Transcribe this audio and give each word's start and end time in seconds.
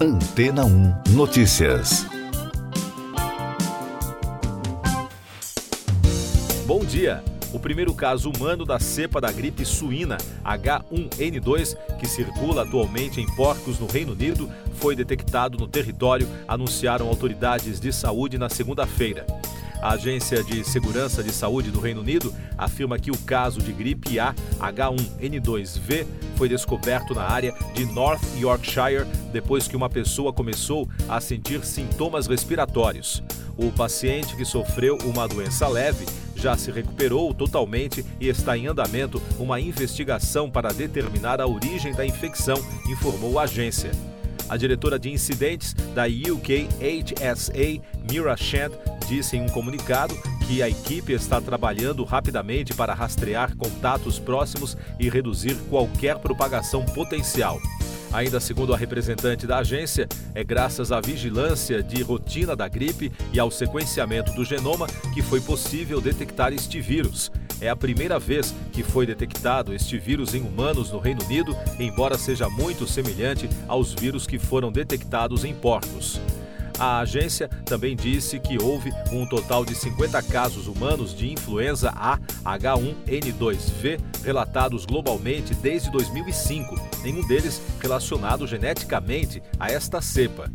Antena 0.00 0.64
1 0.64 0.94
Notícias. 1.10 2.06
Bom 6.64 6.84
dia. 6.84 7.20
O 7.52 7.58
primeiro 7.58 7.92
caso 7.92 8.30
humano 8.30 8.64
da 8.64 8.78
cepa 8.78 9.20
da 9.20 9.32
gripe 9.32 9.64
suína 9.64 10.16
H1N2, 10.44 11.76
que 11.98 12.06
circula 12.06 12.62
atualmente 12.62 13.20
em 13.20 13.26
porcos 13.34 13.80
no 13.80 13.88
Reino 13.88 14.12
Unido, 14.12 14.48
foi 14.74 14.94
detectado 14.94 15.58
no 15.58 15.66
território, 15.66 16.28
anunciaram 16.46 17.08
autoridades 17.08 17.80
de 17.80 17.92
saúde 17.92 18.38
na 18.38 18.48
segunda-feira. 18.48 19.26
A 19.80 19.92
Agência 19.92 20.42
de 20.42 20.64
Segurança 20.64 21.22
de 21.22 21.32
Saúde 21.32 21.70
do 21.70 21.80
Reino 21.80 22.00
Unido 22.00 22.34
afirma 22.56 22.98
que 22.98 23.10
o 23.10 23.18
caso 23.18 23.60
de 23.60 23.72
gripe 23.72 24.18
A 24.18 24.34
H1N2V 24.58 26.06
foi 26.36 26.48
descoberto 26.48 27.14
na 27.14 27.22
área 27.22 27.54
de 27.74 27.86
North 27.86 28.22
Yorkshire 28.36 29.06
depois 29.32 29.68
que 29.68 29.76
uma 29.76 29.88
pessoa 29.88 30.32
começou 30.32 30.88
a 31.08 31.20
sentir 31.20 31.64
sintomas 31.64 32.26
respiratórios. 32.26 33.22
O 33.56 33.70
paciente 33.72 34.36
que 34.36 34.44
sofreu 34.44 34.98
uma 35.04 35.26
doença 35.26 35.66
leve 35.68 36.06
já 36.34 36.56
se 36.56 36.70
recuperou 36.70 37.34
totalmente 37.34 38.04
e 38.20 38.28
está 38.28 38.56
em 38.56 38.66
andamento 38.66 39.20
uma 39.38 39.60
investigação 39.60 40.50
para 40.50 40.72
determinar 40.72 41.40
a 41.40 41.46
origem 41.46 41.92
da 41.92 42.06
infecção, 42.06 42.56
informou 42.88 43.38
a 43.38 43.42
agência. 43.42 43.90
A 44.48 44.56
diretora 44.56 44.98
de 44.98 45.10
incidentes 45.10 45.74
da 45.94 46.04
UK 46.04 46.68
HSA, 46.80 47.82
Mira 48.10 48.36
Shand, 48.36 48.70
disse 49.06 49.36
em 49.36 49.42
um 49.42 49.48
comunicado 49.48 50.14
que 50.46 50.62
a 50.62 50.68
equipe 50.68 51.12
está 51.12 51.40
trabalhando 51.40 52.02
rapidamente 52.04 52.72
para 52.72 52.94
rastrear 52.94 53.54
contatos 53.56 54.18
próximos 54.18 54.76
e 54.98 55.10
reduzir 55.10 55.54
qualquer 55.68 56.18
propagação 56.18 56.84
potencial. 56.86 57.60
Ainda 58.10 58.40
segundo 58.40 58.72
a 58.72 58.76
representante 58.76 59.46
da 59.46 59.58
agência, 59.58 60.08
é 60.34 60.42
graças 60.42 60.90
à 60.90 61.00
vigilância 61.00 61.82
de 61.82 62.02
rotina 62.02 62.56
da 62.56 62.66
gripe 62.66 63.12
e 63.34 63.38
ao 63.38 63.50
sequenciamento 63.50 64.32
do 64.32 64.46
genoma 64.46 64.86
que 65.12 65.20
foi 65.20 65.42
possível 65.42 66.00
detectar 66.00 66.54
este 66.54 66.80
vírus. 66.80 67.30
É 67.60 67.68
a 67.68 67.76
primeira 67.76 68.18
vez 68.18 68.54
que 68.72 68.82
foi 68.82 69.04
detectado 69.04 69.74
este 69.74 69.98
vírus 69.98 70.34
em 70.34 70.42
humanos 70.42 70.92
no 70.92 70.98
Reino 70.98 71.24
Unido, 71.24 71.56
embora 71.78 72.16
seja 72.16 72.48
muito 72.48 72.86
semelhante 72.86 73.48
aos 73.66 73.92
vírus 73.92 74.26
que 74.26 74.38
foram 74.38 74.70
detectados 74.70 75.44
em 75.44 75.54
porcos. 75.54 76.20
A 76.78 77.00
agência 77.00 77.48
também 77.64 77.96
disse 77.96 78.38
que 78.38 78.62
houve 78.62 78.92
um 79.10 79.26
total 79.26 79.64
de 79.64 79.74
50 79.74 80.22
casos 80.22 80.68
humanos 80.68 81.12
de 81.12 81.32
influenza 81.32 81.90
A 81.96 82.18
H1N2V 82.44 83.98
relatados 84.22 84.86
globalmente 84.86 85.54
desde 85.56 85.90
2005, 85.90 86.76
nenhum 87.02 87.26
deles 87.26 87.60
relacionado 87.80 88.46
geneticamente 88.46 89.42
a 89.58 89.72
esta 89.72 90.00
cepa. 90.00 90.48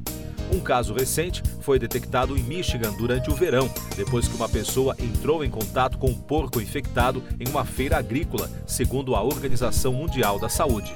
Um 0.52 0.60
caso 0.60 0.94
recente 0.94 1.44
foi 1.62 1.80
detectado 1.80 2.38
em 2.38 2.44
Michigan 2.44 2.92
durante 2.94 3.30
o 3.30 3.36
verão, 3.36 3.70
depois 3.96 4.28
que 4.28 4.36
uma 4.36 4.50
pessoa 4.50 4.96
entrou 5.00 5.44
em 5.44 5.50
contato 5.50 5.98
com 5.98 6.08
um 6.08 6.16
porco 6.16 6.62
infectado 6.62 7.24
em 7.40 7.48
uma 7.48 7.66
feira 7.66 7.98
agrícola, 7.98 8.50
segundo 8.66 9.16
a 9.16 9.24
Organização 9.24 9.94
Mundial 9.94 10.40
da 10.40 10.50
Saúde. 10.50 10.94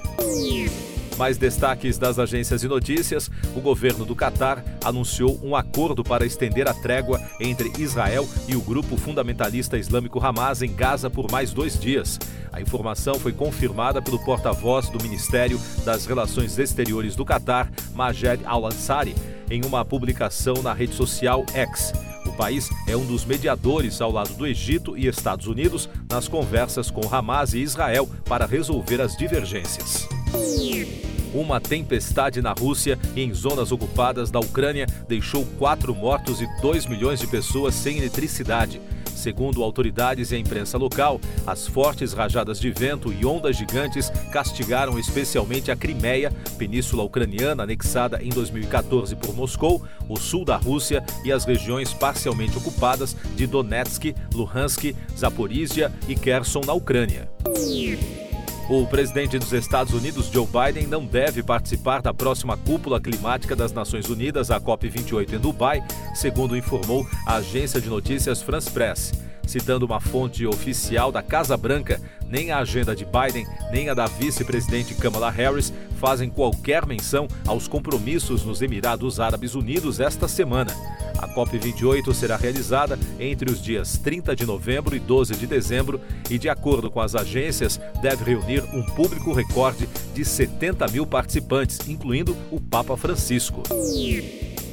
Mais 1.18 1.38
destaques 1.38 1.98
das 1.98 2.20
agências 2.20 2.62
de 2.62 2.68
notícias: 2.68 3.30
o 3.56 3.60
governo 3.60 4.06
do 4.06 4.16
Catar 4.16 4.64
anunciou 4.84 5.40
um 5.44 5.56
acordo 5.56 6.04
para 6.04 6.26
estender 6.26 6.68
a 6.68 6.73
trégua 6.73 7.20
entre 7.40 7.72
Israel 7.82 8.28
e 8.48 8.56
o 8.56 8.62
grupo 8.62 8.96
fundamentalista 8.98 9.78
islâmico 9.78 10.23
Hamas 10.23 10.62
em 10.62 10.73
Gaza 10.73 11.10
por 11.10 11.30
mais 11.32 11.52
dois 11.52 11.80
dias. 11.80 12.20
A 12.52 12.62
informação 12.62 13.16
foi 13.16 13.32
confirmada 13.32 14.02
pelo 14.02 14.20
porta-voz 14.23 14.90
do 14.90 15.02
Ministério 15.02 15.60
das 15.84 16.06
Relações 16.06 16.58
Exteriores 16.58 17.16
do 17.16 17.26
Catar, 17.26 17.72
Majed 17.94 18.42
Al-Ansari, 18.45 19.16
em 19.50 19.64
uma 19.66 19.84
publicação 19.84 20.56
na 20.62 20.73
rede 20.73 20.94
social 20.94 21.45
X. 21.54 21.94
O 22.26 22.34
país 22.34 22.70
é 22.88 22.95
um 22.95 23.06
dos 23.06 23.26
mediadores 23.26 24.02
ao 24.02 24.12
lado 24.12 24.34
do 24.34 24.45
Egito 24.45 24.98
e 24.98 25.08
Estados 25.08 25.48
Unidos 25.48 25.89
nas 26.10 26.28
conversas 26.28 26.92
com 26.92 27.02
Hamas 27.14 27.54
e 27.54 27.60
Israel 27.60 28.08
para 28.26 28.45
resolver 28.45 29.02
as 29.02 29.16
divergências. 29.16 30.08
Uma 31.37 31.61
tempestade 31.61 32.42
na 32.42 32.52
Rússia 32.52 32.98
e 33.15 33.21
em 33.21 33.31
zonas 33.31 33.71
ocupadas 33.71 34.31
da 34.31 34.39
Ucrânia 34.39 34.87
deixou 35.08 35.45
quatro 35.59 35.93
mortos 35.93 36.42
e 36.42 36.48
2 36.64 36.87
milhões 36.87 37.20
de 37.20 37.27
pessoas 37.27 37.75
sem 37.75 37.99
eletricidade. 37.99 38.81
Segundo 39.14 39.64
autoridades 39.64 40.31
e 40.31 40.36
a 40.36 40.39
imprensa 40.39 40.80
local, 40.80 41.21
as 41.45 41.67
fortes 41.67 42.11
rajadas 42.11 42.59
de 42.59 42.71
vento 42.71 43.14
e 43.14 43.23
ondas 43.23 43.55
gigantes 43.55 44.09
castigaram 44.31 44.98
especialmente 44.98 45.70
a 45.70 45.75
Crimeia, 45.75 46.33
península 46.58 47.03
ucraniana 47.03 47.61
anexada 47.61 48.19
em 48.23 48.30
2014 48.30 49.15
por 49.15 49.36
Moscou, 49.36 49.86
o 50.09 50.19
sul 50.19 50.43
da 50.43 50.58
Rússia 50.58 51.04
e 51.23 51.31
as 51.31 51.45
regiões 51.45 51.93
parcialmente 51.93 52.58
ocupadas 52.58 53.15
de 53.36 53.45
Donetsk, 53.45 54.15
Luhansk, 54.33 54.95
Zaporizhia 55.15 55.93
e 56.08 56.15
Kherson 56.15 56.61
na 56.65 56.73
Ucrânia. 56.73 57.30
O 58.70 58.86
presidente 58.86 59.39
dos 59.39 59.54
Estados 59.54 59.94
Unidos, 59.94 60.28
Joe 60.28 60.45
Biden, 60.45 60.88
não 60.88 61.05
deve 61.05 61.42
participar 61.42 62.02
da 62.02 62.14
próxima 62.14 62.58
cúpula 62.58 63.00
climática 63.00 63.55
das 63.55 63.72
Nações 63.72 64.10
Unidas, 64.10 64.52
a 64.52 64.60
COP28 64.60 65.33
em 65.33 65.39
Dubai, 65.39 65.82
segundo 66.14 66.58
informou 66.58 67.08
a 67.26 67.36
agência 67.36 67.80
de 67.80 67.88
notícias 67.88 68.42
France 68.42 68.70
Press. 68.70 69.27
Citando 69.48 69.86
uma 69.86 70.02
fonte 70.02 70.46
oficial 70.46 71.12
da 71.12 71.24
Casa 71.24 71.56
Branca, 71.56 72.02
nem 72.28 72.52
a 72.52 72.60
agenda 72.60 72.94
de 72.94 73.06
Biden, 73.06 73.48
nem 73.72 73.90
a 73.90 73.94
da 73.94 74.06
vice-presidente 74.06 74.94
Kamala 74.94 75.32
Harris 75.32 75.74
fazem 75.98 76.30
qualquer 76.30 76.86
menção 76.86 77.28
aos 77.48 77.68
compromissos 77.68 78.44
nos 78.44 78.62
Emirados 78.62 79.20
Árabes 79.20 79.56
Unidos 79.56 80.00
esta 80.02 80.28
semana. 80.28 80.72
A 81.18 81.28
COP28 81.28 82.14
será 82.14 82.36
realizada 82.36 83.00
entre 83.20 83.52
os 83.52 83.62
dias 83.62 83.98
30 83.98 84.36
de 84.36 84.46
novembro 84.46 84.96
e 84.96 85.00
12 85.00 85.36
de 85.36 85.48
dezembro 85.48 86.00
e, 86.30 86.38
de 86.38 86.50
acordo 86.50 86.92
com 86.92 87.02
as 87.02 87.16
agências, 87.16 87.80
deve 88.02 88.24
reunir 88.24 88.64
um 88.74 88.84
público 88.84 89.34
recorde 89.34 89.88
de 90.14 90.24
70 90.24 90.88
mil 90.90 91.08
participantes, 91.08 91.80
incluindo 91.88 92.36
o 92.52 92.60
Papa 92.60 92.96
Francisco. 92.96 93.64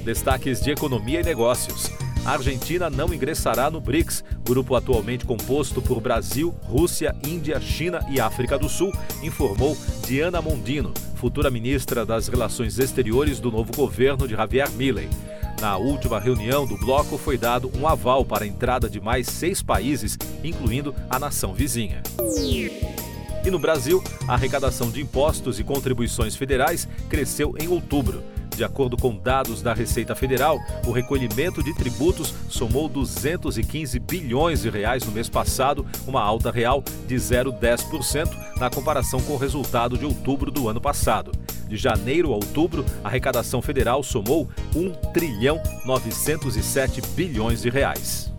Destaques 0.05 0.61
de 0.61 0.73
economia 0.73 1.21
e 1.21 1.25
negócios. 1.25 1.91
A 2.25 2.33
Argentina 2.33 2.89
não 2.89 3.13
ingressará 3.13 3.71
no 3.71 3.81
BRICS, 3.81 4.25
grupo 4.45 4.75
atualmente 4.75 5.27
composto 5.27 5.83
por 5.83 6.01
Brasil, 6.01 6.55
Rússia, 6.63 7.15
Índia, 7.23 7.61
China 7.61 8.01
e 8.09 8.19
África 8.19 8.59
do 8.59 8.67
Sul, 8.67 8.91
informou 9.23 9.77
Diana 10.07 10.41
Mondino, 10.41 10.95
futura 11.17 11.51
ministra 11.51 12.07
das 12.07 12.27
Relações 12.27 12.79
Exteriores 12.79 13.41
do 13.41 13.51
novo 13.51 13.77
governo 13.77 14.27
de 14.27 14.35
Javier 14.35 14.71
Milei. 14.71 15.11
Na 15.61 15.77
última 15.77 16.19
reunião 16.19 16.67
do 16.67 16.79
bloco 16.79 17.19
foi 17.19 17.37
dado 17.37 17.71
um 17.77 17.87
aval 17.87 18.25
para 18.25 18.45
a 18.45 18.47
entrada 18.47 18.89
de 18.89 19.01
mais 19.01 19.27
seis 19.27 19.63
países, 19.63 20.19
incluindo 20.43 20.95
a 21.11 21.19
nação 21.19 21.53
vizinha. 21.53 22.03
E 23.45 23.51
no 23.51 23.59
Brasil, 23.59 24.03
a 24.27 24.33
arrecadação 24.33 24.91
de 24.91 25.03
impostos 25.03 25.61
e 25.61 25.65
contribuições 25.65 26.35
federais 26.35 26.89
cresceu 27.11 27.55
em 27.59 27.69
outubro. 27.69 28.23
De 28.57 28.63
acordo 28.63 28.97
com 28.97 29.17
dados 29.17 29.63
da 29.63 29.75
Receita 29.75 30.15
Federal, 30.15 30.59
o 30.87 30.93
recolhimento 30.93 31.63
de 31.63 31.75
tributos 31.75 32.33
somou 32.49 32.89
215 32.89 33.99
bilhões 33.99 34.63
de 34.63 34.71
reais 34.71 35.05
no 35.05 35.13
mês 35.13 35.29
passado, 35.29 35.85
uma 36.07 36.23
alta 36.23 36.51
real 36.51 36.83
de 37.07 37.17
0,10% 37.17 38.31
na 38.59 38.71
comparação 38.71 39.21
com 39.21 39.33
o 39.33 39.39
resultado 39.39 39.99
de 39.99 40.05
outubro 40.05 40.51
do 40.51 40.69
ano 40.69 40.81
passado. 40.81 41.33
De 41.69 41.77
janeiro 41.77 42.33
a 42.33 42.37
outubro, 42.37 42.85
a 43.03 43.09
arrecadação 43.09 43.61
federal 43.61 44.03
somou 44.03 44.49
1 44.75 45.13
trilhão 45.13 45.61
907 45.85 47.03
bilhões 47.17 47.63
de 47.63 47.71
reais. 47.71 48.33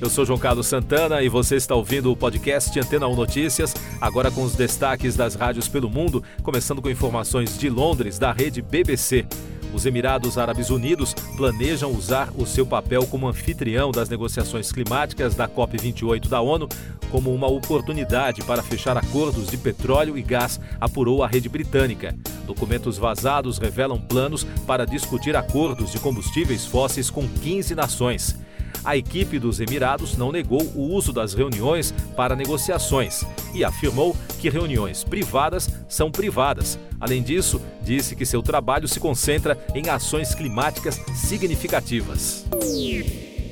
Eu 0.00 0.08
sou 0.08 0.24
João 0.24 0.38
Carlos 0.38 0.68
Santana 0.68 1.22
e 1.22 1.28
você 1.28 1.56
está 1.56 1.74
ouvindo 1.74 2.12
o 2.12 2.16
podcast 2.16 2.78
Antena 2.78 3.08
1 3.08 3.16
Notícias, 3.16 3.74
agora 4.00 4.30
com 4.30 4.44
os 4.44 4.54
destaques 4.54 5.16
das 5.16 5.34
rádios 5.34 5.66
pelo 5.66 5.90
mundo, 5.90 6.22
começando 6.40 6.80
com 6.80 6.88
informações 6.88 7.58
de 7.58 7.68
Londres, 7.68 8.16
da 8.16 8.30
rede 8.30 8.62
BBC. 8.62 9.26
Os 9.74 9.84
Emirados 9.86 10.38
Árabes 10.38 10.70
Unidos 10.70 11.14
planejam 11.36 11.90
usar 11.90 12.30
o 12.36 12.46
seu 12.46 12.64
papel 12.64 13.08
como 13.08 13.26
anfitrião 13.26 13.90
das 13.90 14.08
negociações 14.08 14.70
climáticas 14.70 15.34
da 15.34 15.48
COP28 15.48 16.28
da 16.28 16.40
ONU 16.40 16.68
como 17.10 17.34
uma 17.34 17.48
oportunidade 17.48 18.42
para 18.44 18.62
fechar 18.62 18.96
acordos 18.96 19.48
de 19.48 19.56
petróleo 19.56 20.16
e 20.16 20.22
gás, 20.22 20.60
apurou 20.80 21.24
a 21.24 21.26
rede 21.26 21.48
britânica. 21.48 22.14
Documentos 22.46 22.98
vazados 22.98 23.58
revelam 23.58 24.00
planos 24.00 24.44
para 24.66 24.86
discutir 24.86 25.34
acordos 25.36 25.90
de 25.90 25.98
combustíveis 25.98 26.64
fósseis 26.64 27.10
com 27.10 27.26
15 27.26 27.74
nações. 27.74 28.38
A 28.84 28.96
equipe 28.96 29.38
dos 29.38 29.60
Emirados 29.60 30.16
não 30.16 30.32
negou 30.32 30.62
o 30.74 30.94
uso 30.94 31.12
das 31.12 31.34
reuniões 31.34 31.92
para 32.16 32.36
negociações 32.36 33.24
e 33.54 33.64
afirmou 33.64 34.16
que 34.40 34.48
reuniões 34.48 35.04
privadas 35.04 35.68
são 35.88 36.10
privadas. 36.10 36.78
Além 37.00 37.22
disso, 37.22 37.60
disse 37.82 38.14
que 38.16 38.26
seu 38.26 38.42
trabalho 38.42 38.88
se 38.88 39.00
concentra 39.00 39.58
em 39.74 39.88
ações 39.88 40.34
climáticas 40.34 41.00
significativas. 41.14 42.44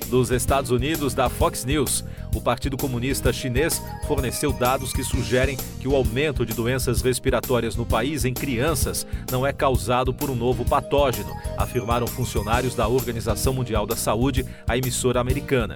Dos 0.08 0.30
Estados 0.30 0.70
Unidos, 0.70 1.14
da 1.14 1.28
Fox 1.28 1.64
News, 1.64 2.04
o 2.36 2.40
Partido 2.40 2.76
Comunista 2.76 3.32
Chinês 3.32 3.82
forneceu 4.06 4.52
dados 4.52 4.92
que 4.92 5.02
sugerem 5.02 5.56
que 5.80 5.88
o 5.88 5.96
aumento 5.96 6.44
de 6.44 6.52
doenças 6.52 7.00
respiratórias 7.00 7.76
no 7.76 7.86
país 7.86 8.26
em 8.26 8.34
crianças 8.34 9.06
não 9.30 9.46
é 9.46 9.52
causado 9.52 10.12
por 10.12 10.28
um 10.28 10.34
novo 10.34 10.62
patógeno, 10.64 11.34
afirmaram 11.56 12.06
funcionários 12.06 12.74
da 12.74 12.86
Organização 12.86 13.54
Mundial 13.54 13.86
da 13.86 13.96
Saúde 13.96 14.44
à 14.68 14.76
emissora 14.76 15.18
americana. 15.18 15.72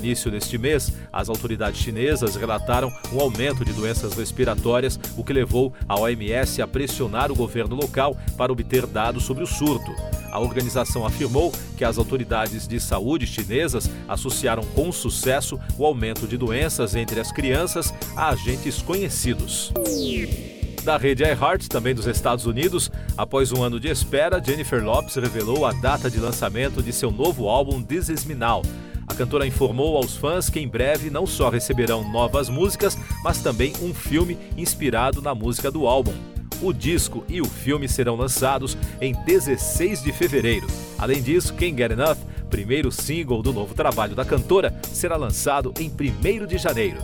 Início 0.00 0.30
deste 0.30 0.56
mês, 0.56 0.92
as 1.12 1.28
autoridades 1.28 1.78
chinesas 1.78 2.34
relataram 2.34 2.90
um 3.12 3.20
aumento 3.20 3.64
de 3.66 3.72
doenças 3.74 4.14
respiratórias, 4.14 4.98
o 5.14 5.22
que 5.22 5.32
levou 5.32 5.74
a 5.86 6.00
OMS 6.00 6.62
a 6.62 6.66
pressionar 6.66 7.30
o 7.30 7.36
governo 7.36 7.76
local 7.76 8.16
para 8.36 8.50
obter 8.50 8.86
dados 8.86 9.24
sobre 9.24 9.44
o 9.44 9.46
surto. 9.46 9.94
A 10.32 10.40
organização 10.40 11.04
afirmou 11.04 11.52
que 11.76 11.84
as 11.84 11.98
autoridades 11.98 12.66
de 12.66 12.80
saúde 12.80 13.26
chinesas 13.26 13.90
associaram 14.08 14.62
com 14.74 14.90
sucesso 14.90 15.60
o 15.76 15.84
aumento 15.84 16.26
de 16.26 16.38
doenças 16.38 16.94
entre 16.94 17.20
as 17.20 17.30
crianças 17.30 17.92
a 18.16 18.30
agentes 18.30 18.80
conhecidos 18.80 19.70
da 20.80 20.96
rede 20.96 21.22
iHeart, 21.22 21.68
também 21.68 21.94
dos 21.94 22.06
Estados 22.06 22.46
Unidos. 22.46 22.90
Após 23.16 23.52
um 23.52 23.62
ano 23.62 23.78
de 23.78 23.88
espera, 23.88 24.42
Jennifer 24.42 24.82
Lopes 24.82 25.14
revelou 25.16 25.66
a 25.66 25.72
data 25.72 26.10
de 26.10 26.18
lançamento 26.18 26.82
de 26.82 26.90
seu 26.90 27.10
novo 27.10 27.48
álbum 27.48 27.82
This 27.82 28.08
Is 28.08 28.24
Me 28.24 28.34
Now. 28.34 28.62
A 29.10 29.14
cantora 29.14 29.44
informou 29.44 29.96
aos 29.96 30.14
fãs 30.14 30.48
que 30.48 30.60
em 30.60 30.68
breve 30.68 31.10
não 31.10 31.26
só 31.26 31.48
receberão 31.50 32.08
novas 32.08 32.48
músicas, 32.48 32.96
mas 33.24 33.42
também 33.42 33.72
um 33.82 33.92
filme 33.92 34.38
inspirado 34.56 35.20
na 35.20 35.34
música 35.34 35.68
do 35.68 35.84
álbum. 35.88 36.14
O 36.62 36.72
disco 36.72 37.24
e 37.28 37.40
o 37.40 37.44
filme 37.44 37.88
serão 37.88 38.14
lançados 38.14 38.78
em 39.00 39.12
16 39.24 40.04
de 40.04 40.12
fevereiro. 40.12 40.68
Além 40.96 41.20
disso, 41.20 41.52
Can't 41.54 41.76
Get 41.76 41.90
Enough, 41.90 42.18
primeiro 42.50 42.92
single 42.92 43.42
do 43.42 43.52
novo 43.52 43.74
trabalho 43.74 44.14
da 44.14 44.24
cantora, 44.24 44.74
será 44.92 45.16
lançado 45.16 45.72
em 45.78 45.88
1 45.88 46.46
de 46.46 46.58
janeiro. 46.58 46.98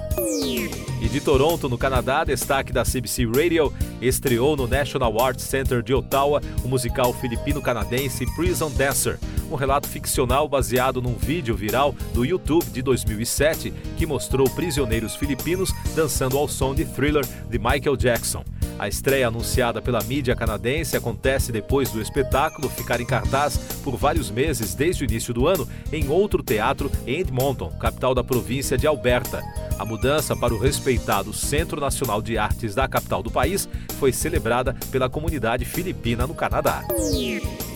E 1.00 1.08
de 1.08 1.20
Toronto, 1.20 1.68
no 1.68 1.78
Canadá, 1.78 2.24
destaque 2.24 2.72
da 2.72 2.82
CBC 2.82 3.26
Radio, 3.26 3.72
estreou 4.02 4.56
no 4.56 4.66
National 4.66 5.20
Arts 5.20 5.44
Center 5.44 5.82
de 5.82 5.94
Ottawa 5.94 6.40
o 6.64 6.68
musical 6.68 7.12
filipino-canadense 7.14 8.26
Prison 8.34 8.70
Dancer, 8.70 9.18
um 9.50 9.54
relato 9.54 9.88
ficcional 9.88 10.48
baseado 10.48 11.00
num 11.00 11.14
vídeo 11.14 11.54
viral 11.54 11.94
do 12.12 12.24
YouTube 12.24 12.66
de 12.66 12.82
2007 12.82 13.72
que 13.96 14.06
mostrou 14.06 14.50
prisioneiros 14.50 15.14
filipinos 15.14 15.70
dançando 15.94 16.36
ao 16.36 16.48
som 16.48 16.74
de 16.74 16.84
Thriller 16.84 17.24
de 17.48 17.58
Michael 17.58 17.96
Jackson. 17.96 18.44
A 18.78 18.88
estreia 18.88 19.28
anunciada 19.28 19.80
pela 19.80 20.02
mídia 20.02 20.36
canadense 20.36 20.96
acontece 20.96 21.50
depois 21.50 21.90
do 21.90 22.00
espetáculo 22.00 22.68
ficar 22.68 23.00
em 23.00 23.06
cartaz 23.06 23.56
por 23.82 23.96
vários 23.96 24.30
meses 24.30 24.74
desde 24.74 25.02
o 25.02 25.06
início 25.06 25.32
do 25.32 25.46
ano 25.46 25.66
em 25.92 26.08
outro 26.08 26.42
teatro 26.42 26.90
em 27.06 27.20
Edmonton, 27.20 27.70
capital 27.80 28.14
da 28.14 28.22
província 28.22 28.76
de 28.76 28.86
Alberta. 28.86 29.42
A 29.78 29.84
mudança 29.84 30.36
para 30.36 30.54
o 30.54 30.58
respeitado 30.58 31.32
Centro 31.32 31.80
Nacional 31.80 32.20
de 32.20 32.36
Artes 32.36 32.74
da 32.74 32.86
capital 32.86 33.22
do 33.22 33.30
país 33.30 33.68
foi 33.98 34.12
celebrada 34.12 34.76
pela 34.90 35.08
comunidade 35.08 35.64
filipina 35.64 36.26
no 36.26 36.34
Canadá. 36.34 36.82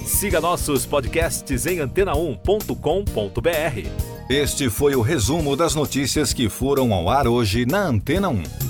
Siga 0.05 0.41
nossos 0.41 0.85
podcasts 0.85 1.67
em 1.67 1.79
antena1.com.br. 1.79 3.89
Este 4.29 4.71
foi 4.71 4.95
o 4.95 5.01
resumo 5.01 5.57
das 5.57 5.75
notícias 5.75 6.33
que 6.33 6.49
foram 6.49 6.93
ao 6.93 7.09
ar 7.09 7.27
hoje 7.27 7.67
na 7.67 7.87
Antena 7.87 8.29
1. 8.29 8.70